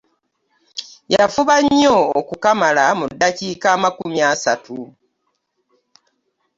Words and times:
Yafuba 1.13 1.55
nnyo 1.65 1.97
okukamala 2.19 2.83
mu 2.99 3.05
ddakiika 3.11 3.67
amakumi 3.75 4.19
asatu. 4.31 4.77